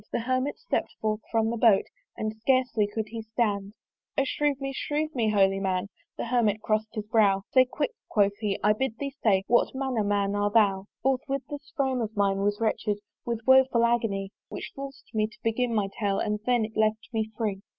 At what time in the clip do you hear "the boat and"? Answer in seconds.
1.51-2.33